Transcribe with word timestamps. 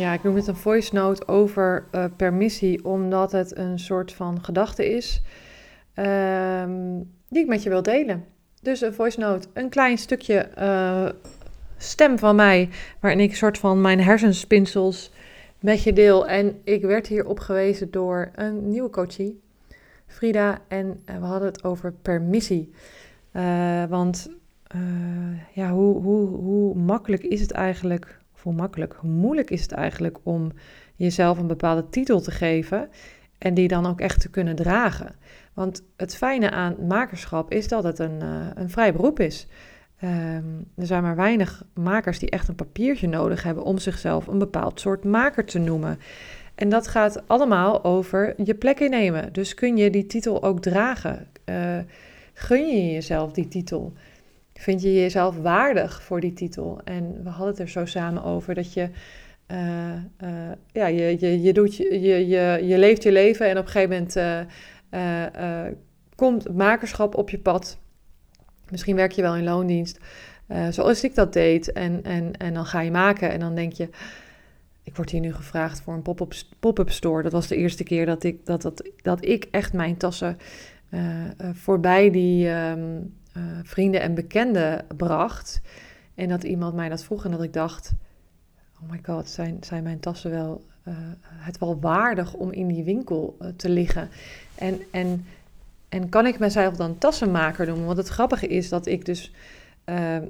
Ja, 0.00 0.12
ik 0.12 0.22
noem 0.22 0.34
het 0.34 0.46
een 0.46 0.56
voice 0.56 0.94
note 0.94 1.28
over 1.28 1.84
uh, 1.94 2.04
permissie, 2.16 2.84
omdat 2.84 3.32
het 3.32 3.56
een 3.56 3.78
soort 3.78 4.12
van 4.12 4.44
gedachte 4.44 4.90
is 4.90 5.22
um, 5.94 7.10
die 7.28 7.42
ik 7.42 7.46
met 7.46 7.62
je 7.62 7.68
wil 7.68 7.82
delen. 7.82 8.24
Dus 8.62 8.80
een 8.80 8.94
voice 8.94 9.18
note, 9.18 9.48
een 9.52 9.68
klein 9.68 9.98
stukje 9.98 10.48
uh, 10.58 11.08
stem 11.76 12.18
van 12.18 12.36
mij, 12.36 12.68
waarin 13.00 13.20
ik 13.20 13.30
een 13.30 13.36
soort 13.36 13.58
van 13.58 13.80
mijn 13.80 14.00
hersenspinsels 14.00 15.12
met 15.58 15.82
je 15.82 15.92
deel. 15.92 16.28
En 16.28 16.60
ik 16.64 16.82
werd 16.82 17.06
hierop 17.06 17.38
gewezen 17.38 17.90
door 17.90 18.30
een 18.34 18.68
nieuwe 18.68 18.90
coachie, 18.90 19.40
Frida, 20.06 20.58
en 20.68 21.00
we 21.04 21.26
hadden 21.26 21.48
het 21.48 21.64
over 21.64 21.92
permissie. 21.92 22.72
Want 23.88 24.30
ja, 25.52 25.70
hoe, 25.70 26.02
hoe, 26.02 26.26
hoe 26.28 26.74
makkelijk 26.74 27.22
is 27.22 27.40
het 27.40 27.50
eigenlijk 27.50 28.18
hoe 28.42 28.52
makkelijk, 28.52 28.94
hoe 28.98 29.10
moeilijk 29.10 29.50
is 29.50 29.62
het 29.62 29.72
eigenlijk 29.72 30.18
om 30.22 30.52
jezelf 30.96 31.38
een 31.38 31.46
bepaalde 31.46 31.88
titel 31.88 32.20
te 32.20 32.30
geven 32.30 32.88
en 33.38 33.54
die 33.54 33.68
dan 33.68 33.86
ook 33.86 34.00
echt 34.00 34.20
te 34.20 34.30
kunnen 34.30 34.56
dragen. 34.56 35.14
Want 35.54 35.82
het 35.96 36.16
fijne 36.16 36.50
aan 36.50 36.86
makerschap 36.86 37.52
is 37.52 37.68
dat 37.68 37.84
het 37.84 37.98
een, 37.98 38.18
uh, 38.22 38.46
een 38.54 38.70
vrij 38.70 38.92
beroep 38.92 39.20
is. 39.20 39.46
Um, 40.04 40.66
er 40.76 40.86
zijn 40.86 41.02
maar 41.02 41.16
weinig 41.16 41.64
makers 41.74 42.18
die 42.18 42.30
echt 42.30 42.48
een 42.48 42.54
papiertje 42.54 43.08
nodig 43.08 43.42
hebben 43.42 43.64
om 43.64 43.78
zichzelf 43.78 44.26
een 44.26 44.38
bepaald 44.38 44.80
soort 44.80 45.04
maker 45.04 45.44
te 45.44 45.58
noemen. 45.58 45.98
En 46.54 46.68
dat 46.68 46.88
gaat 46.88 47.28
allemaal 47.28 47.84
over 47.84 48.34
je 48.44 48.54
plek 48.54 48.80
innemen. 48.80 49.32
Dus 49.32 49.54
kun 49.54 49.76
je 49.76 49.90
die 49.90 50.06
titel 50.06 50.42
ook 50.42 50.60
dragen? 50.60 51.26
Uh, 51.44 51.78
gun 52.34 52.66
je 52.66 52.92
jezelf 52.92 53.32
die 53.32 53.48
titel? 53.48 53.92
Vind 54.60 54.82
je 54.82 54.94
jezelf 54.94 55.36
waardig 55.36 56.02
voor 56.02 56.20
die 56.20 56.32
titel? 56.32 56.80
En 56.84 57.22
we 57.22 57.28
hadden 57.28 57.48
het 57.48 57.58
er 57.58 57.68
zo 57.68 57.84
samen 57.84 58.24
over 58.24 58.54
dat 58.54 58.72
je, 58.72 58.88
uh, 59.50 59.58
uh, 60.22 60.50
ja, 60.72 60.86
je, 60.86 61.16
je, 61.20 61.42
je, 61.42 61.52
doet, 61.52 61.76
je, 61.76 62.26
je, 62.28 62.60
je 62.62 62.78
leeft 62.78 63.02
je 63.02 63.12
leven 63.12 63.48
en 63.48 63.58
op 63.58 63.64
een 63.64 63.70
gegeven 63.70 63.90
moment 63.90 64.16
uh, 64.90 65.66
komt 66.14 66.54
makerschap 66.54 67.14
op 67.16 67.30
je 67.30 67.38
pad. 67.38 67.78
Misschien 68.70 68.96
werk 68.96 69.12
je 69.12 69.22
wel 69.22 69.36
in 69.36 69.44
loondienst, 69.44 69.98
zoals 70.70 71.04
ik 71.04 71.14
dat 71.14 71.32
deed. 71.32 71.72
En, 71.72 72.04
en, 72.04 72.36
en 72.36 72.54
dan 72.54 72.66
ga 72.66 72.80
je 72.80 72.90
maken 72.90 73.30
en 73.30 73.40
dan 73.40 73.54
denk 73.54 73.72
je, 73.72 73.88
ik 74.82 74.96
word 74.96 75.10
hier 75.10 75.20
nu 75.20 75.34
gevraagd 75.34 75.80
voor 75.80 75.94
een 75.94 76.02
pop-up 76.02 76.32
pop 76.58 76.90
store. 76.90 77.22
Dat 77.22 77.32
was 77.32 77.46
de 77.46 77.56
eerste 77.56 77.84
keer 77.84 78.06
dat 78.06 78.24
ik, 78.24 78.46
dat, 78.46 78.62
dat, 78.62 78.90
dat 79.02 79.24
ik 79.24 79.48
echt 79.50 79.72
mijn 79.72 79.96
tassen 79.96 80.38
voorbij 81.52 82.10
die... 82.10 82.48
Um, 82.48 83.18
uh, 83.36 83.42
vrienden 83.62 84.00
en 84.00 84.14
bekenden 84.14 84.84
bracht. 84.96 85.60
En 86.14 86.28
dat 86.28 86.42
iemand 86.42 86.74
mij 86.74 86.88
dat 86.88 87.04
vroeg 87.04 87.24
en 87.24 87.30
dat 87.30 87.42
ik 87.42 87.52
dacht: 87.52 87.92
oh 88.82 88.90
my 88.90 89.00
god, 89.02 89.28
zijn, 89.28 89.56
zijn 89.60 89.82
mijn 89.82 90.00
tassen 90.00 90.30
wel 90.30 90.64
uh, 90.88 90.94
het 91.26 91.58
wel 91.58 91.80
waardig 91.80 92.34
om 92.34 92.52
in 92.52 92.66
die 92.66 92.84
winkel 92.84 93.36
uh, 93.40 93.48
te 93.56 93.68
liggen? 93.68 94.08
En, 94.54 94.80
en, 94.90 95.26
en 95.88 96.08
kan 96.08 96.26
ik 96.26 96.38
mezelf 96.38 96.76
dan 96.76 96.98
tassenmaker 96.98 97.66
noemen? 97.66 97.86
Want 97.86 97.98
het 97.98 98.08
grappige 98.08 98.46
is 98.46 98.68
dat 98.68 98.86
ik 98.86 99.04
dus 99.04 99.32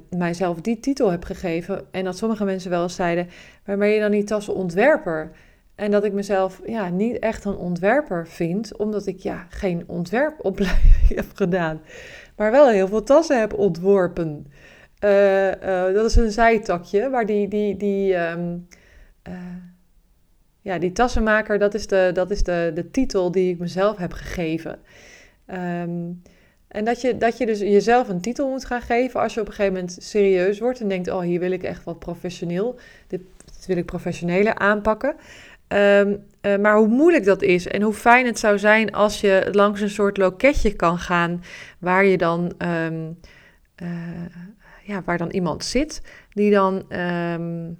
mijzelf 0.09 0.61
die 0.61 0.79
titel 0.79 1.11
heb 1.11 1.23
gegeven 1.23 1.85
en 1.91 2.03
dat 2.03 2.17
sommige 2.17 2.43
mensen 2.43 2.69
wel 2.69 2.83
eens 2.83 2.95
zeiden: 2.95 3.29
waar 3.65 3.77
ben 3.77 3.87
je 3.87 3.99
dan 3.99 4.11
niet 4.11 4.27
tassenontwerper? 4.27 5.31
En 5.75 5.91
dat 5.91 6.03
ik 6.03 6.13
mezelf 6.13 6.61
ja, 6.65 6.89
niet 6.89 7.19
echt 7.19 7.45
een 7.45 7.55
ontwerper 7.55 8.27
vind, 8.27 8.77
omdat 8.77 9.05
ik 9.05 9.19
ja, 9.19 9.45
geen 9.49 9.83
ontwerpopleiding 9.87 11.07
heb 11.15 11.25
gedaan 11.33 11.81
maar 12.41 12.51
wel 12.51 12.69
heel 12.69 12.87
veel 12.87 13.03
tassen 13.03 13.39
heb 13.39 13.53
ontworpen. 13.53 14.47
Uh, 15.03 15.47
uh, 15.47 15.93
dat 15.93 16.05
is 16.05 16.15
een 16.15 16.31
zijtakje, 16.31 17.09
maar 17.09 17.25
die, 17.25 17.47
die, 17.47 17.77
die, 17.77 18.15
um, 18.15 18.67
uh, 19.29 19.35
ja, 20.61 20.77
die 20.77 20.91
tassenmaker, 20.91 21.59
dat 21.59 21.73
is, 21.73 21.87
de, 21.87 22.09
dat 22.13 22.31
is 22.31 22.43
de, 22.43 22.71
de 22.73 22.91
titel 22.91 23.31
die 23.31 23.53
ik 23.53 23.59
mezelf 23.59 23.97
heb 23.97 24.13
gegeven. 24.13 24.79
Um, 25.47 26.21
en 26.67 26.85
dat 26.85 27.01
je, 27.01 27.17
dat 27.17 27.37
je 27.37 27.45
dus 27.45 27.59
jezelf 27.59 28.09
een 28.09 28.21
titel 28.21 28.49
moet 28.49 28.65
gaan 28.65 28.81
geven 28.81 29.19
als 29.19 29.33
je 29.33 29.41
op 29.41 29.47
een 29.47 29.53
gegeven 29.53 29.73
moment 29.73 29.97
serieus 29.99 30.59
wordt 30.59 30.79
en 30.79 30.87
denkt, 30.87 31.07
oh 31.07 31.21
hier 31.21 31.39
wil 31.39 31.51
ik 31.51 31.63
echt 31.63 31.83
wat 31.83 31.99
professioneel, 31.99 32.75
dit, 33.07 33.21
dit 33.45 33.65
wil 33.65 33.77
ik 33.77 33.85
professioneler 33.85 34.55
aanpakken. 34.55 35.15
Um, 35.73 36.29
uh, 36.41 36.57
maar 36.57 36.77
hoe 36.77 36.87
moeilijk 36.87 37.25
dat 37.25 37.41
is 37.41 37.67
en 37.67 37.81
hoe 37.81 37.93
fijn 37.93 38.25
het 38.25 38.39
zou 38.39 38.59
zijn 38.59 38.91
als 38.91 39.21
je 39.21 39.47
langs 39.51 39.81
een 39.81 39.89
soort 39.89 40.17
loketje 40.17 40.73
kan 40.73 40.97
gaan 40.97 41.43
waar 41.79 42.05
je 42.05 42.17
dan, 42.17 42.53
um, 42.57 43.19
uh, 43.83 43.89
ja, 44.83 45.01
waar 45.05 45.17
dan 45.17 45.29
iemand 45.29 45.63
zit 45.63 46.01
die 46.33 46.51
dan 46.51 46.97
um, 46.99 47.79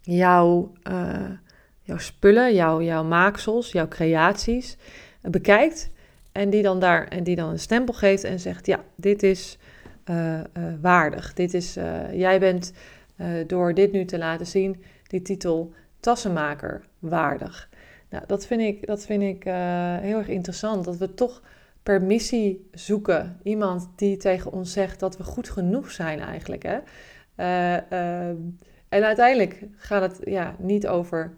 jouw, 0.00 0.72
uh, 0.90 1.30
jouw 1.82 1.98
spullen, 1.98 2.54
jouw, 2.54 2.82
jouw 2.82 3.04
maaksels, 3.04 3.72
jouw 3.72 3.88
creaties 3.88 4.76
bekijkt 5.20 5.90
en 6.32 6.50
die 6.50 6.62
dan 6.62 6.80
daar 6.80 7.08
en 7.08 7.24
die 7.24 7.36
dan 7.36 7.50
een 7.50 7.58
stempel 7.58 7.94
geeft 7.94 8.24
en 8.24 8.40
zegt 8.40 8.66
ja, 8.66 8.84
dit 8.96 9.22
is 9.22 9.58
waardig. 10.80 11.34
Dit 11.34 11.54
is, 11.54 11.74
jij 12.12 12.40
bent 12.40 12.72
door 13.46 13.74
dit 13.74 13.92
nu 13.92 14.04
te 14.04 14.18
laten 14.18 14.46
zien, 14.46 14.82
die 15.06 15.22
titel 15.22 15.72
tassenmaker 16.00 16.84
waardig. 16.98 17.68
Nou, 18.10 18.24
dat 18.26 18.46
vind 18.46 18.60
ik, 18.60 18.86
dat 18.86 19.04
vind 19.04 19.22
ik 19.22 19.44
uh, 19.44 19.54
heel 19.96 20.18
erg 20.18 20.28
interessant. 20.28 20.84
Dat 20.84 20.96
we 20.96 21.14
toch 21.14 21.42
permissie 21.82 22.68
zoeken. 22.72 23.40
Iemand 23.42 23.88
die 23.96 24.16
tegen 24.16 24.52
ons 24.52 24.72
zegt 24.72 25.00
dat 25.00 25.16
we 25.16 25.24
goed 25.24 25.48
genoeg 25.48 25.90
zijn 25.90 26.20
eigenlijk. 26.20 26.62
Hè? 26.62 26.78
Uh, 27.36 27.82
uh, 27.92 28.28
en 28.88 29.04
uiteindelijk 29.04 29.64
gaat 29.76 30.02
het 30.02 30.20
ja, 30.24 30.54
niet 30.58 30.86
over 30.86 31.36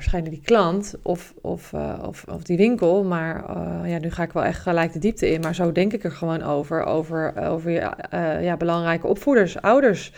waarschijnlijk 0.00 0.34
die 0.34 0.44
klant 0.44 0.94
of, 1.02 1.34
of, 1.40 1.72
uh, 1.72 2.02
of, 2.06 2.24
of, 2.28 2.42
die 2.42 2.56
winkel. 2.56 3.04
Maar 3.04 3.44
uh, 3.50 3.90
ja, 3.90 3.98
nu 3.98 4.10
ga 4.10 4.22
ik 4.22 4.32
wel 4.32 4.44
echt 4.44 4.60
gelijk 4.60 4.92
de 4.92 4.98
diepte 4.98 5.30
in. 5.30 5.40
Maar 5.40 5.54
zo 5.54 5.72
denk 5.72 5.92
ik 5.92 6.04
er 6.04 6.12
gewoon 6.12 6.42
over. 6.42 6.84
Over, 6.84 7.36
over 7.36 7.70
uh, 7.70 8.42
ja, 8.42 8.56
belangrijke 8.56 9.06
opvoeders, 9.06 9.60
ouders. 9.60 10.12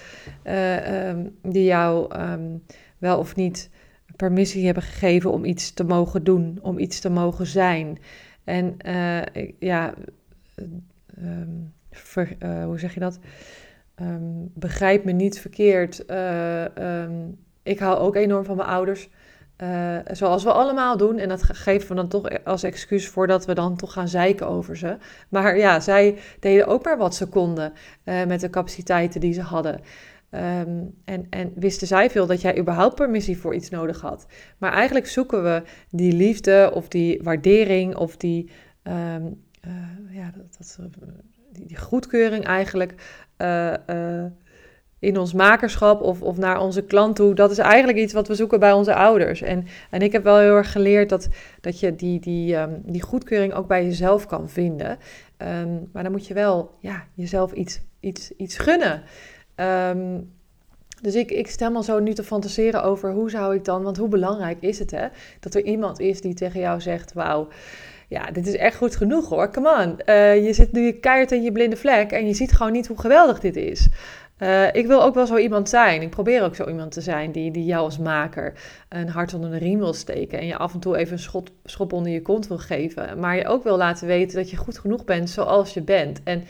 Um, 0.44 1.36
die 1.42 1.64
jou 1.64 2.18
um, 2.20 2.62
wel 2.98 3.18
of 3.18 3.36
niet 3.36 3.70
permissie 4.16 4.64
hebben 4.64 4.82
gegeven 4.82 5.32
om 5.32 5.44
iets 5.44 5.72
te 5.72 5.84
mogen 5.84 6.24
doen. 6.24 6.58
Om 6.60 6.78
iets 6.78 7.00
te 7.00 7.10
mogen 7.10 7.46
zijn. 7.46 7.98
En 8.44 8.76
ja, 9.58 9.94
ver, 11.90 12.36
hoe 12.64 12.78
zeg 12.78 12.94
je 12.94 13.00
dat? 13.00 13.18
begrijp 14.54 15.04
me 15.04 15.12
niet 15.12 15.40
verkeerd. 15.40 16.00
ik 17.62 17.78
hou 17.78 17.98
ook 17.98 18.16
enorm 18.16 18.44
van 18.44 18.56
mijn 18.56 18.68
ouders. 18.68 19.08
Uh, 19.62 19.96
zoals 20.10 20.44
we 20.44 20.52
allemaal 20.52 20.96
doen. 20.96 21.18
En 21.18 21.28
dat 21.28 21.42
geven 21.42 21.88
we 21.88 21.94
dan 21.94 22.08
toch 22.08 22.44
als 22.44 22.62
excuus 22.62 23.08
voordat 23.08 23.46
we 23.46 23.54
dan 23.54 23.76
toch 23.76 23.92
gaan 23.92 24.08
zeiken 24.08 24.46
over 24.46 24.76
ze. 24.76 24.96
Maar 25.28 25.56
ja, 25.56 25.80
zij 25.80 26.18
deden 26.40 26.66
ook 26.66 26.84
maar 26.84 26.98
wat 26.98 27.14
ze 27.14 27.28
konden 27.28 27.72
uh, 28.04 28.24
met 28.24 28.40
de 28.40 28.50
capaciteiten 28.50 29.20
die 29.20 29.32
ze 29.32 29.40
hadden. 29.40 29.80
Um, 30.34 30.94
en, 31.04 31.26
en 31.30 31.52
wisten 31.54 31.86
zij 31.86 32.10
veel 32.10 32.26
dat 32.26 32.40
jij 32.40 32.58
überhaupt 32.58 32.94
permissie 32.94 33.38
voor 33.38 33.54
iets 33.54 33.70
nodig 33.70 34.00
had. 34.00 34.26
Maar 34.58 34.72
eigenlijk 34.72 35.06
zoeken 35.06 35.42
we 35.42 35.62
die 35.90 36.12
liefde 36.12 36.70
of 36.74 36.88
die 36.88 37.20
waardering 37.22 37.96
of 37.96 38.16
die, 38.16 38.50
um, 38.82 39.42
uh, 39.66 39.72
ja, 40.10 40.32
dat, 40.36 40.76
dat, 40.76 40.78
die, 41.50 41.66
die, 41.66 41.76
goedkeuring 41.76 42.44
eigenlijk 42.44 42.94
in 45.02 45.18
ons 45.18 45.32
makerschap 45.32 46.00
of, 46.00 46.22
of 46.22 46.36
naar 46.36 46.60
onze 46.60 46.82
klant 46.82 47.16
toe. 47.16 47.34
Dat 47.34 47.50
is 47.50 47.58
eigenlijk 47.58 47.98
iets 47.98 48.12
wat 48.12 48.28
we 48.28 48.34
zoeken 48.34 48.60
bij 48.60 48.72
onze 48.72 48.94
ouders. 48.94 49.42
En, 49.42 49.66
en 49.90 50.00
ik 50.00 50.12
heb 50.12 50.24
wel 50.24 50.38
heel 50.38 50.56
erg 50.56 50.72
geleerd 50.72 51.08
dat, 51.08 51.28
dat 51.60 51.80
je 51.80 51.96
die, 51.96 52.20
die, 52.20 52.56
um, 52.56 52.82
die 52.84 53.02
goedkeuring 53.02 53.52
ook 53.52 53.66
bij 53.66 53.84
jezelf 53.84 54.26
kan 54.26 54.48
vinden. 54.48 54.90
Um, 54.90 55.88
maar 55.92 56.02
dan 56.02 56.12
moet 56.12 56.26
je 56.26 56.34
wel 56.34 56.70
ja, 56.80 57.04
jezelf 57.14 57.52
iets, 57.52 57.80
iets, 58.00 58.32
iets 58.36 58.58
gunnen. 58.58 59.02
Um, 59.56 60.30
dus 61.00 61.14
ik, 61.14 61.30
ik 61.30 61.46
stel 61.46 61.70
me 61.70 61.84
zo 61.84 61.98
nu 61.98 62.12
te 62.12 62.24
fantaseren 62.24 62.82
over 62.82 63.12
hoe 63.12 63.30
zou 63.30 63.54
ik 63.54 63.64
dan, 63.64 63.82
want 63.82 63.96
hoe 63.96 64.08
belangrijk 64.08 64.60
is 64.60 64.78
het 64.78 64.90
hè, 64.90 65.06
dat 65.40 65.54
er 65.54 65.62
iemand 65.62 66.00
is 66.00 66.20
die 66.20 66.34
tegen 66.34 66.60
jou 66.60 66.80
zegt, 66.80 67.12
wauw, 67.12 67.48
ja, 68.08 68.30
dit 68.30 68.46
is 68.46 68.56
echt 68.56 68.76
goed 68.76 68.96
genoeg 68.96 69.28
hoor. 69.28 69.50
Come 69.50 69.84
on. 69.84 70.00
Uh, 70.06 70.46
je 70.46 70.52
zit 70.52 70.72
nu 70.72 70.92
keihard 70.92 71.32
in 71.32 71.42
je 71.42 71.52
blinde 71.52 71.76
vlek 71.76 72.10
en 72.10 72.26
je 72.26 72.34
ziet 72.34 72.52
gewoon 72.52 72.72
niet 72.72 72.86
hoe 72.86 73.00
geweldig 73.00 73.40
dit 73.40 73.56
is. 73.56 73.88
Uh, 74.38 74.74
ik 74.74 74.86
wil 74.86 75.02
ook 75.02 75.14
wel 75.14 75.26
zo 75.26 75.36
iemand 75.36 75.68
zijn. 75.68 76.02
Ik 76.02 76.10
probeer 76.10 76.42
ook 76.42 76.54
zo 76.54 76.68
iemand 76.68 76.92
te 76.92 77.00
zijn 77.00 77.32
die, 77.32 77.50
die 77.50 77.64
jou 77.64 77.84
als 77.84 77.98
maker 77.98 78.52
een 78.88 79.08
hart 79.08 79.34
onder 79.34 79.50
de 79.50 79.58
riem 79.58 79.78
wil 79.78 79.92
steken. 79.92 80.38
En 80.38 80.46
je 80.46 80.56
af 80.56 80.74
en 80.74 80.80
toe 80.80 80.96
even 80.96 81.12
een 81.12 81.44
schop, 81.64 81.92
onder 81.92 82.12
je 82.12 82.22
kont 82.22 82.46
wil 82.46 82.58
geven. 82.58 83.18
Maar 83.18 83.36
je 83.36 83.46
ook 83.46 83.62
wil 83.62 83.76
laten 83.76 84.06
weten 84.06 84.36
dat 84.36 84.50
je 84.50 84.56
goed 84.56 84.78
genoeg 84.78 85.04
bent 85.04 85.30
zoals 85.30 85.74
je 85.74 85.82
bent. 85.82 86.20
En 86.22 86.44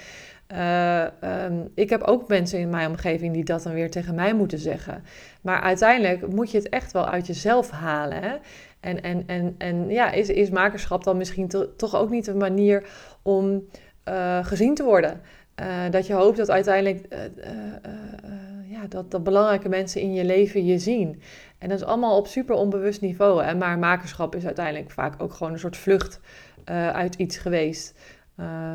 uh, 0.53 1.45
um, 1.45 1.71
ik 1.75 1.91
heb 1.91 2.03
ook 2.03 2.29
mensen 2.29 2.59
in 2.59 2.71
mijn 2.71 2.89
omgeving 2.89 3.33
die 3.33 3.45
dat 3.45 3.63
dan 3.63 3.73
weer 3.73 3.91
tegen 3.91 4.15
mij 4.15 4.35
moeten 4.35 4.59
zeggen. 4.59 5.05
Maar 5.43 5.61
uiteindelijk 5.61 6.27
moet 6.29 6.51
je 6.51 6.59
het 6.59 6.69
echt 6.69 6.93
wel 6.93 7.07
uit 7.07 7.27
jezelf 7.27 7.71
halen. 7.71 8.23
Hè? 8.23 8.35
En, 8.81 9.03
en, 9.03 9.23
en, 9.27 9.55
en 9.59 9.89
ja, 9.89 10.11
is, 10.11 10.29
is 10.29 10.51
makerschap 10.51 11.05
dan 11.05 11.17
misschien 11.17 11.49
toch 11.77 11.97
ook 11.97 12.11
niet 12.11 12.27
een 12.27 12.37
manier 12.37 12.85
om 13.23 13.65
uh, 14.09 14.45
gezien 14.45 14.75
te 14.75 14.85
worden? 14.85 15.21
Uh, 15.63 15.91
dat 15.91 16.07
je 16.07 16.13
hoopt 16.13 16.37
dat 16.37 16.51
uiteindelijk 16.51 17.07
ja, 18.69 18.87
dat, 18.89 19.11
dat 19.11 19.25
belangrijke 19.25 19.69
mensen 19.69 20.01
in 20.01 20.13
je 20.13 20.25
leven 20.25 20.65
je 20.65 20.79
zien. 20.79 21.23
En 21.59 21.69
dat 21.69 21.79
is 21.79 21.85
allemaal 21.85 22.17
op 22.17 22.27
super 22.27 22.55
onbewust 22.55 23.01
niveau. 23.01 23.45
Hè? 23.45 23.55
Maar 23.55 23.79
makerschap 23.79 24.35
is 24.35 24.45
uiteindelijk 24.45 24.91
vaak 24.91 25.23
ook 25.23 25.33
gewoon 25.33 25.53
een 25.53 25.59
soort 25.59 25.77
vlucht 25.77 26.21
uit 26.93 27.15
iets 27.15 27.37
geweest. 27.37 27.95
Uh, 28.37 28.75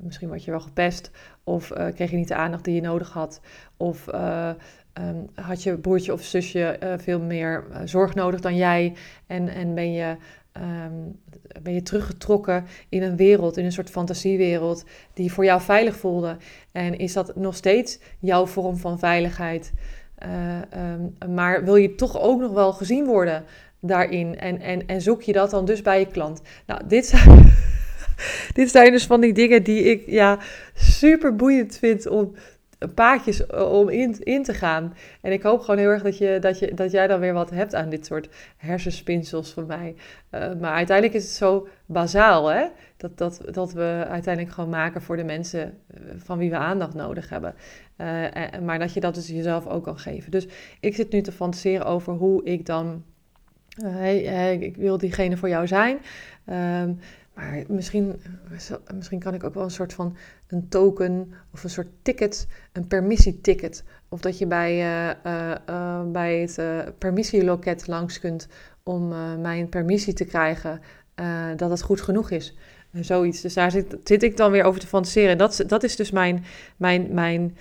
misschien 0.00 0.28
word 0.28 0.44
je 0.44 0.50
wel 0.50 0.60
gepest 0.60 1.10
of 1.44 1.70
uh, 1.70 1.86
kreeg 1.94 2.10
je 2.10 2.16
niet 2.16 2.28
de 2.28 2.34
aandacht 2.34 2.64
die 2.64 2.74
je 2.74 2.80
nodig 2.80 3.10
had. 3.10 3.40
Of 3.76 4.06
uh, 4.14 4.50
um, 4.94 5.28
had 5.34 5.62
je 5.62 5.78
broertje 5.78 6.12
of 6.12 6.22
zusje 6.22 6.78
veel 6.98 7.20
meer 7.20 7.64
zorg 7.84 8.14
nodig 8.14 8.40
dan 8.40 8.56
jij 8.56 8.94
en, 9.26 9.48
en 9.48 9.74
ben, 9.74 9.92
je, 9.92 10.16
um, 10.56 11.20
ben 11.62 11.74
je 11.74 11.82
teruggetrokken 11.82 12.64
in 12.88 13.02
een 13.02 13.16
wereld, 13.16 13.56
in 13.56 13.64
een 13.64 13.72
soort 13.72 13.90
fantasiewereld 13.90 14.84
die 15.14 15.32
voor 15.32 15.44
jou 15.44 15.60
veilig 15.60 15.96
voelde. 15.96 16.36
En 16.72 16.98
is 16.98 17.12
dat 17.12 17.36
nog 17.36 17.56
steeds 17.56 17.98
jouw 18.18 18.46
vorm 18.46 18.76
van 18.76 18.98
veiligheid? 18.98 19.72
maar 21.28 21.64
wil 21.64 21.76
je 21.76 21.94
toch 21.94 22.20
ook 22.20 22.40
nog 22.40 22.52
wel 22.52 22.72
gezien 22.72 23.06
worden 23.06 23.44
daarin? 23.80 24.38
En, 24.38 24.60
en, 24.60 24.86
en 24.86 25.00
zoek 25.00 25.22
je 25.22 25.32
dat 25.32 25.50
dan 25.50 25.64
dus 25.64 25.82
bij 25.82 25.98
je 25.98 26.06
klant? 26.06 26.42
Nou, 26.66 26.80
dit 26.86 27.06
zijn 27.06 27.52
dit 28.54 28.70
zijn 28.70 28.92
dus 28.92 29.06
van 29.06 29.20
die 29.20 29.32
dingen 29.32 29.62
die 29.62 29.82
ik 29.82 30.02
ja, 30.06 30.38
super 30.74 31.36
boeiend 31.36 31.78
vind 31.78 32.06
om 32.06 32.34
paadjes 32.94 33.46
eh, 33.46 33.72
om 33.72 33.88
in, 33.88 34.16
in 34.18 34.42
te 34.42 34.54
gaan. 34.54 34.94
En 35.20 35.32
ik 35.32 35.42
hoop 35.42 35.60
gewoon 35.60 35.78
heel 35.78 35.88
erg 35.88 36.02
dat, 36.02 36.18
je, 36.18 36.38
dat, 36.40 36.58
je, 36.58 36.74
dat 36.74 36.90
jij 36.90 37.06
dan 37.06 37.20
weer 37.20 37.32
wat 37.32 37.50
hebt 37.50 37.74
aan 37.74 37.88
dit 37.88 38.06
soort 38.06 38.28
hersenspinsels 38.56 39.50
van 39.52 39.66
mij. 39.66 39.94
Uh, 40.30 40.40
maar 40.60 40.74
uiteindelijk 40.74 41.16
is 41.16 41.24
het 41.24 41.32
zo 41.32 41.68
bazaal, 41.86 42.46
hè? 42.46 42.66
Dat, 42.96 43.18
dat, 43.18 43.40
dat 43.50 43.72
we 43.72 44.04
uiteindelijk 44.08 44.54
gewoon 44.54 44.70
maken 44.70 45.02
voor 45.02 45.16
de 45.16 45.24
mensen 45.24 45.78
eh, 45.86 46.00
van 46.16 46.38
wie 46.38 46.50
we 46.50 46.56
aandacht 46.56 46.94
nodig 46.94 47.28
hebben. 47.28 47.54
Uh, 47.96 48.24
maar 48.64 48.78
dat 48.78 48.92
je 48.92 49.00
dat 49.00 49.14
dus 49.14 49.28
jezelf 49.28 49.66
ook 49.66 49.84
kan 49.84 49.98
geven. 49.98 50.30
Dus 50.30 50.46
ik 50.80 50.94
zit 50.94 51.12
nu 51.12 51.20
te 51.20 51.32
fantaseren 51.32 51.86
over 51.86 52.12
hoe 52.12 52.44
ik 52.44 52.66
dan... 52.66 53.04
hey, 53.82 54.56
ik 54.56 54.76
wil 54.76 54.98
diegene 54.98 55.36
voor 55.36 55.48
jou 55.48 55.66
zijn. 55.66 55.98
Um, 56.46 56.98
maar 57.34 57.64
misschien, 57.68 58.22
misschien 58.94 59.18
kan 59.18 59.34
ik 59.34 59.44
ook 59.44 59.54
wel 59.54 59.64
een 59.64 59.70
soort 59.70 59.92
van 59.92 60.16
een 60.52 60.68
token 60.68 61.32
of 61.52 61.64
een 61.64 61.70
soort 61.70 61.88
ticket, 62.02 62.46
een 62.72 62.86
permissieticket. 62.86 63.84
Of 64.08 64.20
dat 64.20 64.38
je 64.38 64.46
bij, 64.46 64.76
uh, 65.24 66.00
bij 66.12 66.40
het 66.40 66.98
permissieloket 66.98 67.86
langs 67.86 68.20
kunt 68.20 68.48
om 68.82 69.08
mijn 69.40 69.68
permissie 69.68 70.12
te 70.12 70.24
krijgen 70.24 70.80
dat 71.56 71.70
het 71.70 71.82
goed 71.82 72.00
genoeg 72.00 72.30
is. 72.30 72.56
zoiets. 72.92 73.40
Dus 73.40 73.54
daar 73.54 73.70
zit, 73.70 73.96
zit, 74.04 74.22
ik 74.22 74.36
dan 74.36 74.50
weer 74.50 74.64
over 74.64 74.80
te 74.80 74.86
fantaseren. 74.86 75.30
En 75.30 75.38
dat, 75.38 75.64
dat 75.66 75.82
is 75.82 75.96
dus 75.96 76.10
mijn, 76.10 76.44
mijn, 76.76 77.08
mijn, 77.14 77.56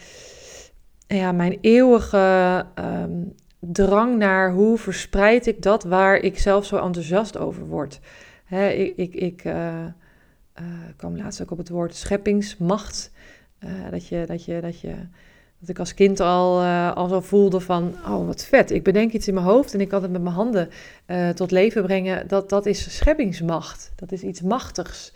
ja, 1.07 1.31
mijn 1.31 1.57
eeuwige 1.61 2.65
um, 2.79 3.35
drang 3.59 4.17
naar 4.17 4.51
hoe 4.51 4.77
verspreid 4.77 5.47
ik 5.47 5.61
dat 5.61 5.83
waar 5.83 6.17
ik 6.17 6.39
zelf 6.39 6.65
zo 6.65 6.77
enthousiast 6.77 7.37
over 7.37 7.65
word. 7.65 7.99
Ik 8.49 8.93
ik, 8.95 9.13
ik 9.13 9.43
uh, 10.61 10.67
kwam 10.95 11.17
laatst 11.17 11.41
ook 11.41 11.51
op 11.51 11.57
het 11.57 11.69
woord 11.69 11.95
scheppingsmacht. 11.95 13.11
Uh, 13.59 13.69
dat, 13.91 14.07
je, 14.07 14.23
dat, 14.27 14.45
je, 14.45 14.61
dat, 14.61 14.79
je, 14.79 14.95
dat 15.59 15.69
ik 15.69 15.79
als 15.79 15.93
kind 15.93 16.19
al, 16.19 16.63
al 16.93 17.07
zo 17.07 17.19
voelde 17.19 17.59
van, 17.59 17.95
oh 18.05 18.25
wat 18.25 18.43
vet, 18.43 18.71
ik 18.71 18.83
bedenk 18.83 19.11
iets 19.11 19.27
in 19.27 19.33
mijn 19.33 19.45
hoofd 19.45 19.73
en 19.73 19.81
ik 19.81 19.89
kan 19.89 20.01
het 20.01 20.11
met 20.11 20.21
mijn 20.21 20.35
handen 20.35 20.69
tot 21.35 21.51
leven 21.51 21.83
brengen. 21.83 22.27
Dat, 22.27 22.49
dat 22.49 22.65
is 22.65 22.97
scheppingsmacht, 22.97 23.91
dat 23.95 24.11
is 24.11 24.21
iets 24.21 24.41
machtigs. 24.41 25.13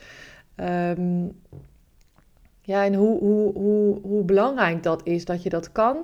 Um, 0.56 1.42
ja, 2.62 2.86
en 2.86 2.94
hoe, 2.94 3.20
hoe, 3.20 3.54
hoe, 3.54 4.00
hoe 4.02 4.24
belangrijk 4.24 4.84
dat 4.84 5.02
is 5.04 5.26
dat 5.26 5.44
je 5.44 5.50
dat 5.50 5.72
kan. 5.72 5.98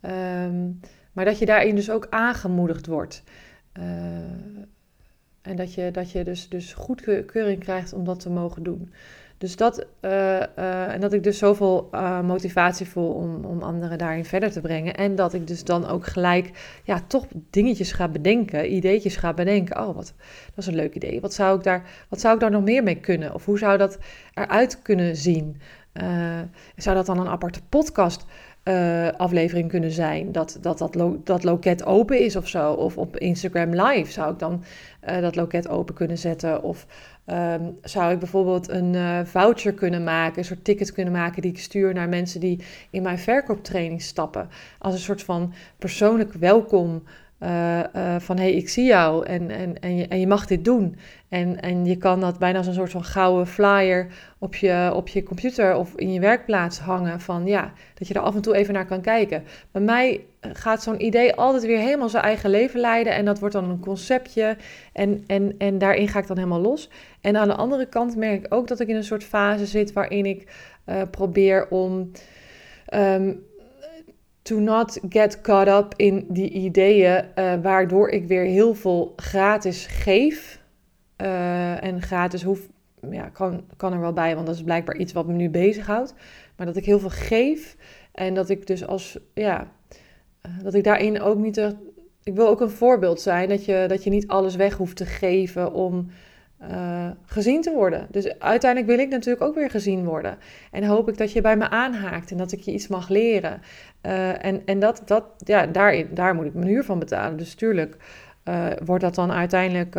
Um, 0.00 0.80
maar 1.12 1.24
dat 1.24 1.38
je 1.38 1.46
daarin 1.46 1.74
dus 1.74 1.90
ook 1.90 2.06
aangemoedigd 2.10 2.86
wordt. 2.86 3.22
Uh, 3.78 3.84
en 5.50 5.56
dat 5.56 5.74
je, 5.74 5.90
dat 5.90 6.10
je 6.10 6.24
dus, 6.24 6.48
dus 6.48 6.72
goedkeuring 6.72 7.58
krijgt 7.58 7.92
om 7.92 8.04
dat 8.04 8.20
te 8.20 8.30
mogen 8.30 8.62
doen. 8.62 8.92
Dus 9.38 9.56
dat, 9.56 9.86
uh, 10.00 10.10
uh, 10.10 10.92
en 10.92 11.00
dat 11.00 11.12
ik 11.12 11.22
dus 11.22 11.38
zoveel 11.38 11.88
uh, 11.92 12.20
motivatie 12.20 12.86
voel 12.86 13.12
om, 13.12 13.44
om 13.44 13.62
anderen 13.62 13.98
daarin 13.98 14.24
verder 14.24 14.50
te 14.50 14.60
brengen. 14.60 14.94
En 14.94 15.14
dat 15.14 15.34
ik 15.34 15.46
dus 15.46 15.64
dan 15.64 15.86
ook 15.86 16.06
gelijk, 16.06 16.50
ja, 16.84 17.00
toch 17.06 17.26
dingetjes 17.50 17.92
ga 17.92 18.08
bedenken, 18.08 18.74
ideetjes 18.74 19.16
ga 19.16 19.34
bedenken. 19.34 19.80
Oh, 19.80 19.94
wat, 19.94 20.14
dat 20.54 20.56
is 20.56 20.66
een 20.66 20.74
leuk 20.74 20.94
idee. 20.94 21.20
Wat 21.20 21.34
zou 21.34 21.56
ik 21.56 21.62
daar, 21.64 21.82
wat 22.08 22.20
zou 22.20 22.34
ik 22.34 22.40
daar 22.40 22.50
nog 22.50 22.62
meer 22.62 22.82
mee 22.82 23.00
kunnen? 23.00 23.34
Of 23.34 23.44
hoe 23.44 23.58
zou 23.58 23.78
dat 23.78 23.98
eruit 24.34 24.82
kunnen 24.82 25.16
zien? 25.16 25.60
zou 26.76 26.96
dat 26.96 27.06
dan 27.06 27.20
een 27.20 27.28
aparte 27.28 27.60
podcast 27.68 28.24
uh, 28.64 29.08
aflevering 29.16 29.68
kunnen 29.68 29.90
zijn. 29.90 30.32
Dat 30.32 30.58
dat, 30.60 30.78
dat, 30.78 30.96
dat 31.24 31.44
loket 31.44 31.84
open 31.84 32.20
is 32.20 32.36
of 32.36 32.48
zo. 32.48 32.72
Of 32.72 32.96
op 32.96 33.16
Instagram 33.16 33.74
Live 33.74 34.12
zou 34.12 34.32
ik 34.32 34.38
dan 34.38 34.62
uh, 35.08 35.20
dat 35.20 35.36
loket 35.36 35.68
open 35.68 35.94
kunnen 35.94 36.18
zetten. 36.18 36.62
Of 36.62 36.86
um, 37.26 37.78
zou 37.82 38.12
ik 38.12 38.18
bijvoorbeeld 38.18 38.68
een 38.68 38.94
uh, 38.94 39.20
voucher 39.24 39.72
kunnen 39.72 40.04
maken, 40.04 40.38
een 40.38 40.44
soort 40.44 40.64
ticket 40.64 40.92
kunnen 40.92 41.12
maken 41.12 41.42
die 41.42 41.50
ik 41.50 41.58
stuur 41.58 41.94
naar 41.94 42.08
mensen 42.08 42.40
die 42.40 42.64
in 42.90 43.02
mijn 43.02 43.18
verkooptraining 43.18 44.02
stappen. 44.02 44.48
Als 44.78 44.94
een 44.94 45.00
soort 45.00 45.22
van 45.22 45.52
persoonlijk 45.78 46.32
welkom. 46.32 47.02
Uh, 47.42 47.78
uh, 47.96 48.16
van 48.18 48.36
hé, 48.36 48.42
hey, 48.42 48.52
ik 48.52 48.68
zie 48.68 48.84
jou 48.84 49.26
en, 49.26 49.50
en, 49.50 49.80
en, 49.80 49.96
je, 49.96 50.08
en 50.08 50.20
je 50.20 50.26
mag 50.26 50.46
dit 50.46 50.64
doen. 50.64 50.96
En, 51.28 51.60
en 51.60 51.84
je 51.84 51.96
kan 51.96 52.20
dat 52.20 52.38
bijna 52.38 52.58
als 52.58 52.66
een 52.66 52.74
soort 52.74 52.90
van 52.90 53.04
gouden 53.04 53.46
flyer 53.46 54.06
op 54.38 54.54
je, 54.54 54.90
op 54.94 55.08
je 55.08 55.22
computer 55.22 55.74
of 55.74 55.92
in 55.94 56.12
je 56.12 56.20
werkplaats 56.20 56.78
hangen. 56.78 57.20
Van 57.20 57.46
ja, 57.46 57.72
dat 57.94 58.08
je 58.08 58.14
er 58.14 58.20
af 58.20 58.34
en 58.34 58.40
toe 58.40 58.54
even 58.54 58.74
naar 58.74 58.86
kan 58.86 59.00
kijken. 59.00 59.42
Bij 59.70 59.82
mij 59.82 60.24
gaat 60.40 60.82
zo'n 60.82 61.04
idee 61.04 61.34
altijd 61.34 61.66
weer 61.66 61.78
helemaal 61.78 62.08
zijn 62.08 62.24
eigen 62.24 62.50
leven 62.50 62.80
leiden. 62.80 63.14
En 63.14 63.24
dat 63.24 63.38
wordt 63.38 63.54
dan 63.54 63.70
een 63.70 63.80
conceptje. 63.80 64.56
En, 64.92 65.24
en, 65.26 65.54
en 65.58 65.78
daarin 65.78 66.08
ga 66.08 66.18
ik 66.18 66.26
dan 66.26 66.36
helemaal 66.36 66.60
los. 66.60 66.90
En 67.20 67.36
aan 67.36 67.48
de 67.48 67.54
andere 67.54 67.86
kant 67.86 68.16
merk 68.16 68.44
ik 68.44 68.54
ook 68.54 68.68
dat 68.68 68.80
ik 68.80 68.88
in 68.88 68.96
een 68.96 69.04
soort 69.04 69.24
fase 69.24 69.66
zit 69.66 69.92
waarin 69.92 70.26
ik 70.26 70.52
uh, 70.86 71.02
probeer 71.10 71.68
om. 71.68 72.10
Um, 72.94 73.48
to 74.42 74.58
not 74.60 74.98
get 75.08 75.40
caught 75.40 75.68
up 75.68 75.94
in 75.96 76.26
die 76.28 76.50
ideeën, 76.50 77.24
uh, 77.34 77.54
waardoor 77.62 78.08
ik 78.08 78.26
weer 78.26 78.44
heel 78.44 78.74
veel 78.74 79.12
gratis 79.16 79.86
geef. 79.86 80.60
Uh, 81.16 81.84
en 81.84 82.02
gratis 82.02 82.42
hoef, 82.42 82.68
ja, 83.10 83.28
kan, 83.28 83.64
kan 83.76 83.92
er 83.92 84.00
wel 84.00 84.12
bij, 84.12 84.34
want 84.34 84.46
dat 84.46 84.54
is 84.54 84.62
blijkbaar 84.62 84.96
iets 84.96 85.12
wat 85.12 85.26
me 85.26 85.32
nu 85.32 85.50
bezighoudt. 85.50 86.14
Maar 86.56 86.66
dat 86.66 86.76
ik 86.76 86.84
heel 86.84 86.98
veel 86.98 87.10
geef 87.10 87.76
en 88.12 88.34
dat 88.34 88.48
ik 88.48 88.66
dus 88.66 88.86
als, 88.86 89.18
ja, 89.34 89.72
uh, 90.46 90.52
dat 90.62 90.74
ik 90.74 90.84
daarin 90.84 91.20
ook 91.20 91.38
niet, 91.38 91.74
ik 92.22 92.34
wil 92.34 92.48
ook 92.48 92.60
een 92.60 92.70
voorbeeld 92.70 93.20
zijn, 93.20 93.48
dat 93.48 93.64
je, 93.64 93.84
dat 93.88 94.04
je 94.04 94.10
niet 94.10 94.28
alles 94.28 94.56
weg 94.56 94.76
hoeft 94.76 94.96
te 94.96 95.06
geven 95.06 95.72
om 95.72 96.06
uh, 96.62 97.10
gezien 97.26 97.62
te 97.62 97.72
worden. 97.72 98.06
Dus 98.10 98.38
uiteindelijk 98.38 98.90
wil 98.90 99.06
ik 99.06 99.10
natuurlijk 99.10 99.44
ook 99.44 99.54
weer 99.54 99.70
gezien 99.70 100.04
worden. 100.04 100.38
En 100.70 100.84
hoop 100.84 101.08
ik 101.08 101.18
dat 101.18 101.32
je 101.32 101.40
bij 101.40 101.56
me 101.56 101.68
aanhaakt 101.68 102.30
en 102.30 102.36
dat 102.36 102.52
ik 102.52 102.60
je 102.60 102.72
iets 102.72 102.88
mag 102.88 103.08
leren. 103.08 103.60
Uh, 104.06 104.44
en 104.44 104.62
en 104.64 104.78
dat, 104.78 105.02
dat, 105.04 105.24
ja, 105.36 105.66
daar, 105.66 106.14
daar 106.14 106.34
moet 106.34 106.46
ik 106.46 106.54
mijn 106.54 106.68
huur 106.68 106.84
van 106.84 106.98
betalen. 106.98 107.36
Dus 107.36 107.54
tuurlijk 107.54 107.96
uh, 108.44 108.66
wordt 108.84 109.04
dat 109.04 109.14
dan 109.14 109.32
uiteindelijk, 109.32 109.94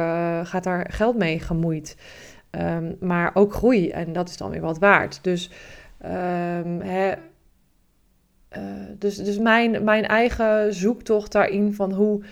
gaat 0.47 0.63
daar 0.63 0.91
geld 0.91 1.17
mee 1.17 1.39
gemoeid. 1.39 1.97
Um, 2.51 2.95
maar 2.99 3.31
ook 3.33 3.53
groei 3.53 3.89
en 3.89 4.13
dat 4.13 4.29
is 4.29 4.37
dan 4.37 4.51
weer 4.51 4.61
wat 4.61 4.79
waard. 4.79 5.23
Dus, 5.23 5.51
um, 6.05 6.81
hè, 6.81 7.13
dus, 8.97 9.15
dus 9.15 9.37
mijn, 9.37 9.83
mijn 9.83 10.05
eigen 10.05 10.73
zoektocht 10.73 11.31
daarin 11.31 11.73
van 11.73 11.91
hoe 11.91 12.23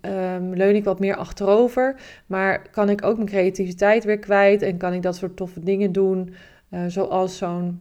um, 0.00 0.54
leun 0.54 0.74
ik 0.74 0.84
wat 0.84 1.00
meer 1.00 1.16
achterover. 1.16 1.96
Maar 2.26 2.70
kan 2.70 2.88
ik 2.88 3.04
ook 3.04 3.16
mijn 3.16 3.28
creativiteit 3.28 4.04
weer 4.04 4.18
kwijt 4.18 4.62
en 4.62 4.76
kan 4.76 4.92
ik 4.92 5.02
dat 5.02 5.16
soort 5.16 5.36
toffe 5.36 5.60
dingen 5.60 5.92
doen. 5.92 6.34
Uh, 6.70 6.80
zoals 6.86 7.36
zo'n 7.36 7.80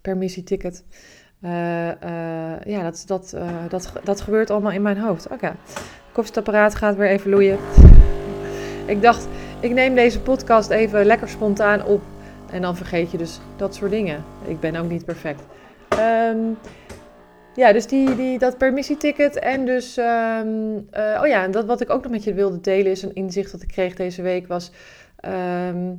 permissieticket. 0.00 0.84
Uh, 1.40 1.50
ja, 2.64 2.82
dat, 2.82 3.04
dat, 3.06 3.36
dat, 3.68 3.92
dat 4.04 4.20
gebeurt 4.20 4.50
allemaal 4.50 4.72
in 4.72 4.82
mijn 4.82 4.98
hoofd. 4.98 5.28
Oké, 5.28 5.54
okay. 6.12 6.70
gaat 6.70 6.96
weer 6.96 7.08
even 7.08 7.30
loeien. 7.30 7.58
ik 8.86 9.02
dacht, 9.02 9.28
ik 9.60 9.72
neem 9.72 9.94
deze 9.94 10.20
podcast 10.20 10.70
even 10.70 11.04
lekker 11.04 11.28
spontaan 11.28 11.84
op. 11.84 12.02
En 12.50 12.62
dan 12.62 12.76
vergeet 12.76 13.10
je 13.10 13.18
dus 13.18 13.40
dat 13.56 13.74
soort 13.74 13.90
dingen. 13.90 14.24
Ik 14.44 14.60
ben 14.60 14.76
ook 14.76 14.88
niet 14.88 15.04
perfect. 15.04 15.42
Ehm, 15.88 16.38
ja, 17.54 17.72
dus 17.72 17.86
die, 17.86 18.16
die, 18.16 18.38
dat 18.38 18.58
permissieticket 18.58 19.38
en 19.38 19.64
dus... 19.64 19.96
Ehm, 19.96 20.78
eh, 20.90 21.20
oh 21.22 21.26
ja, 21.26 21.48
dat 21.48 21.64
wat 21.64 21.80
ik 21.80 21.90
ook 21.90 22.02
nog 22.02 22.12
met 22.12 22.24
je 22.24 22.34
wilde 22.34 22.60
delen 22.60 22.90
is 22.90 23.02
een 23.02 23.14
inzicht 23.14 23.52
dat 23.52 23.62
ik 23.62 23.68
kreeg 23.68 23.94
deze 23.94 24.22
week 24.22 24.46
was... 24.46 24.70
Ehm, 25.16 25.94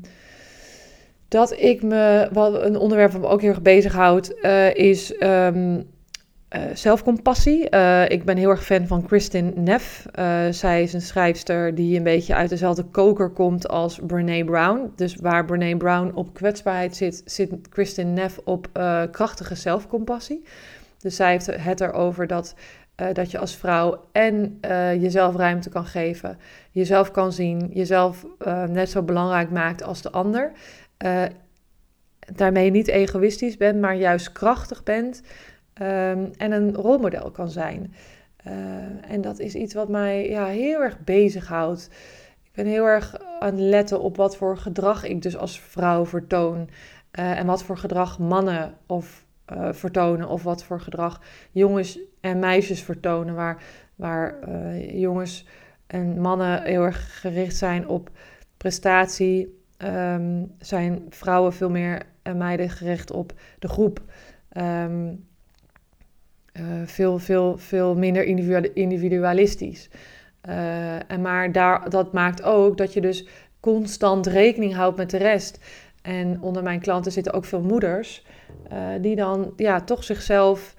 dat 1.34 1.60
ik 1.60 1.84
me, 1.84 2.30
wat 2.32 2.64
een 2.64 2.78
onderwerp 2.78 3.12
wat 3.12 3.22
me 3.22 3.28
ook 3.28 3.42
heel 3.42 3.50
erg 3.50 3.62
bezighoudt, 3.62 4.34
uh, 4.42 4.76
is 4.76 5.12
uh, 5.12 5.48
zelfcompassie. 6.74 7.68
Uh, 7.70 8.10
ik 8.10 8.24
ben 8.24 8.38
heel 8.38 8.50
erg 8.50 8.64
fan 8.64 8.88
van 8.88 9.06
Kristin 9.06 9.54
Neff. 9.56 10.06
Zij 10.52 10.84
is 10.84 10.94
een 10.94 11.02
schrijfster 11.02 11.76
die 11.76 11.98
een 11.98 12.04
beetje 12.04 12.36
uit 12.36 12.50
dezelfde 12.50 12.84
koker 12.84 13.30
komt 13.30 13.68
als 13.68 14.00
Brene 14.08 14.46
Brown. 14.46 14.92
Dus 14.96 15.16
waar 15.16 15.46
Brene 15.46 15.78
Brown 15.78 16.12
op 16.16 16.34
kwetsbaarheid 16.34 16.96
zit, 16.96 17.22
zit 17.26 17.70
Kristin 17.70 18.14
Neff 18.14 18.40
op 18.44 18.68
krachtige 19.12 19.56
zelfcompassie. 19.56 20.44
Dus 21.04 21.16
zij 21.16 21.32
heeft 21.32 21.46
het 21.46 21.82
erover 21.82 22.28
dat, 22.28 22.56
dat 23.14 23.32
je 23.32 23.38
als 23.38 23.56
vrouw 23.56 24.06
en 24.12 24.60
jezelf 25.00 25.36
ruimte 25.36 25.70
kan 25.70 25.86
geven, 25.86 26.38
jezelf 26.72 27.12
kan 27.12 27.32
zien, 27.32 27.70
jezelf 27.74 28.26
net 28.68 28.90
zo 28.90 29.02
belangrijk 29.02 29.50
maakt 29.50 29.84
als 29.84 30.02
de 30.02 30.12
ander. 30.12 30.52
daarmee 32.36 32.70
niet 32.70 32.88
egoïstisch 32.88 33.58
bent, 33.58 33.82
maar 33.82 33.96
juist 33.96 34.32
krachtig 34.32 34.84
bent. 34.84 35.22
Ehm, 35.74 36.26
en 36.38 36.52
een 36.52 36.74
rolmodel 36.76 37.32
kan 37.32 37.50
zijn. 37.50 37.94
En 39.08 39.22
dat 39.22 39.40
is 39.40 39.56
iets 39.56 39.74
wat 39.74 39.90
mij 39.90 40.30
ja, 40.30 40.46
heel 40.46 40.82
erg 40.82 41.00
bezighoudt. 41.00 41.90
Ik 42.44 42.52
ben 42.54 42.66
heel 42.66 42.86
erg 42.86 43.18
aan 43.40 43.52
het 43.52 43.60
letten 43.60 44.02
op 44.02 44.16
wat 44.18 44.38
voor 44.38 44.58
gedrag 44.58 45.04
ik 45.04 45.22
dus 45.22 45.38
als 45.38 45.60
vrouw 45.60 46.06
vertoon. 46.06 46.70
En 47.12 47.46
wat 47.46 47.64
voor 47.64 47.78
gedrag 47.78 48.20
mannen 48.20 48.74
of, 48.88 49.26
uh, 49.54 49.68
vertonen. 49.72 50.28
Of 50.28 50.44
wat 50.44 50.64
voor 50.64 50.82
gedrag 50.82 51.22
jongens 51.52 52.00
en 52.22 52.40
meisjes 52.40 52.82
vertonen. 52.82 53.36
Waar, 53.36 53.64
waar 53.96 54.50
jongens 54.80 55.48
en 55.88 56.22
mannen 56.22 56.64
heel 56.64 56.84
erg 56.84 57.20
gericht 57.20 57.56
zijn 57.56 57.88
op 57.88 58.10
prestatie. 58.58 59.62
Um, 59.78 60.52
zijn 60.60 61.06
vrouwen 61.10 61.54
veel 61.54 61.70
meer 61.70 62.02
en 62.22 62.38
meiden 62.38 62.70
gericht 62.70 63.12
op 63.12 63.34
de 63.60 63.68
groep. 63.68 64.02
Um, 64.58 65.28
uh, 66.54 66.66
veel, 66.86 67.20
veel, 67.20 67.58
veel 67.58 67.96
minder 67.96 68.24
individualistisch. 68.74 69.90
En 71.08 71.22
maar 71.22 71.52
daar, 71.52 71.90
dat 71.90 72.14
maakt 72.14 72.44
ook 72.44 72.78
dat 72.78 72.94
je 72.94 73.02
dus 73.02 73.28
constant 73.60 74.28
rekening 74.28 74.74
houdt 74.74 74.98
met 74.98 75.10
de 75.10 75.18
rest. 75.18 75.60
En 76.04 76.42
onder 76.42 76.64
mijn 76.64 76.80
klanten 76.80 77.12
zitten 77.12 77.34
ook 77.34 77.46
veel 77.46 77.62
moeders 77.62 78.26
uh, 78.72 78.78
die 79.02 79.16
dan 79.16 79.54
ja, 79.56 79.82
toch 79.82 80.04
zichzelf 80.04 80.76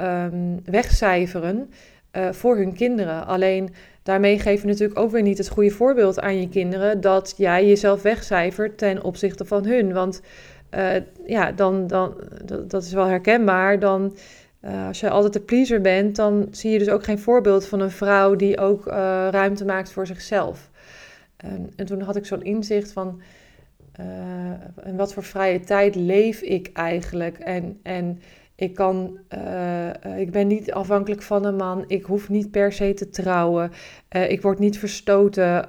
um, 0.00 0.60
wegcijferen 0.64 1.70
voor 2.30 2.56
hun 2.56 2.74
kinderen. 2.74 3.26
Alleen 3.26 3.74
daarmee 4.02 4.38
geef 4.38 4.60
je 4.60 4.66
natuurlijk 4.66 4.98
ook 4.98 5.10
weer 5.10 5.22
niet 5.22 5.38
het 5.38 5.48
goede 5.48 5.70
voorbeeld 5.70 6.20
aan 6.20 6.40
je 6.40 6.48
kinderen 6.48 7.00
dat 7.00 7.34
jij 7.36 7.66
jezelf 7.66 8.02
wegcijfert 8.02 8.78
ten 8.78 9.02
opzichte 9.02 9.44
van 9.44 9.66
hun. 9.66 9.92
Want 9.92 10.22
ja, 11.26 11.52
dan, 11.52 11.86
dan, 11.86 12.14
dat, 12.66 12.82
is 12.82 12.92
wel 12.92 13.06
herkenbaar. 13.06 13.78
Dan 13.78 14.16
als 14.86 15.00
je 15.00 15.10
altijd 15.10 15.32
de 15.32 15.40
pleaser 15.40 15.80
bent, 15.80 16.16
dan 16.16 16.48
zie 16.50 16.70
je 16.70 16.78
dus 16.78 16.90
ook 16.90 17.04
geen 17.04 17.18
voorbeeld 17.18 17.66
van 17.66 17.80
een 17.80 17.90
vrouw 17.90 18.36
die 18.36 18.58
ook 18.58 18.86
ruimte 19.30 19.64
maakt 19.64 19.92
voor 19.92 20.06
zichzelf. 20.06 20.70
Um, 21.44 21.68
en 21.76 21.86
toen 21.86 22.00
had 22.00 22.16
ik 22.16 22.26
zo'n 22.26 22.42
inzicht 22.42 22.92
van, 22.92 23.20
uh, 24.00 24.86
in 24.86 24.96
wat 24.96 25.12
voor 25.12 25.22
vrije 25.22 25.60
tijd 25.60 25.94
leef 25.94 26.40
ik 26.40 26.70
eigenlijk? 26.72 27.38
En, 27.38 27.80
en 27.82 28.20
ik, 28.56 28.74
kan, 28.74 29.18
ik 30.16 30.30
ben 30.30 30.46
niet 30.46 30.72
afhankelijk 30.72 31.22
van 31.22 31.44
een 31.44 31.56
man, 31.56 31.84
ik 31.86 32.04
hoef 32.04 32.28
niet 32.28 32.50
per 32.50 32.72
se 32.72 32.94
te 32.94 33.08
trouwen, 33.08 33.70
ik 34.28 34.42
word 34.42 34.58
niet 34.58 34.78
verstoten 34.78 35.68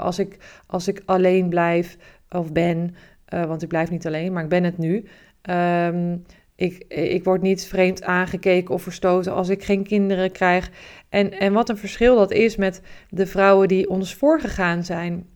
als, 0.00 0.18
ik, 0.18 0.38
als 0.66 0.88
ik 0.88 1.02
alleen 1.04 1.48
blijf 1.48 1.96
of 2.30 2.52
ben, 2.52 2.94
want 3.28 3.62
ik 3.62 3.68
blijf 3.68 3.90
niet 3.90 4.06
alleen, 4.06 4.32
maar 4.32 4.42
ik 4.42 4.48
ben 4.48 4.64
het 4.64 4.78
nu. 4.78 5.04
Um, 5.50 6.24
ik, 6.56 6.84
ik 6.88 7.24
word 7.24 7.42
niet 7.42 7.66
vreemd 7.66 8.02
aangekeken 8.02 8.74
of 8.74 8.82
verstoten 8.82 9.32
als 9.32 9.48
ik 9.48 9.64
geen 9.64 9.84
kinderen 9.84 10.32
krijg. 10.32 10.70
En, 11.08 11.32
en 11.32 11.52
wat 11.52 11.68
een 11.68 11.76
verschil 11.76 12.16
dat 12.16 12.30
is 12.30 12.56
met 12.56 12.80
de 13.08 13.26
vrouwen 13.26 13.68
die 13.68 13.88
ons 13.88 14.14
voorgegaan 14.14 14.84
zijn. 14.84 15.26